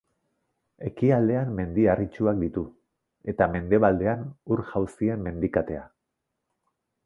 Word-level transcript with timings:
Ekialdean 0.89 1.51
Mendi 1.59 1.85
Harritsuak 1.93 2.41
ditu, 2.45 2.63
eta 3.35 3.49
mendebaldean 3.59 4.27
Ur-jauzien 4.57 5.25
mendikatea. 5.31 5.89